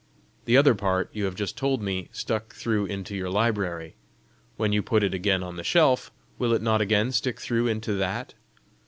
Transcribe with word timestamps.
The 0.45 0.57
other 0.57 0.73
part, 0.73 1.11
you 1.13 1.25
have 1.25 1.35
just 1.35 1.55
told 1.55 1.79
me, 1.83 2.09
stuck 2.11 2.55
through 2.55 2.87
into 2.87 3.15
your 3.15 3.29
library: 3.29 3.97
when 4.57 4.73
you 4.73 4.81
put 4.81 5.03
it 5.03 5.13
again 5.13 5.43
on 5.43 5.57
the 5.57 5.63
shelf, 5.63 6.11
will 6.39 6.53
it 6.53 6.61
not 6.63 6.81
again 6.81 7.11
stick 7.11 7.39
through 7.39 7.67
into 7.67 7.93
that? 7.93 8.33